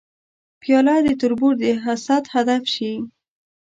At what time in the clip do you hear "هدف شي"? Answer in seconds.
2.33-2.93